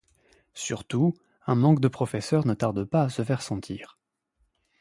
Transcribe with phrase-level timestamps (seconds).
[0.55, 1.13] Surtout,
[1.45, 3.99] un manque de professeurs ne tarde pas à se faire sentir.